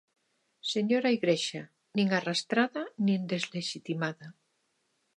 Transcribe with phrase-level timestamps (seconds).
[0.73, 1.61] Señora Igrexa,
[1.95, 4.27] nin arrastrada nin deslexitimada.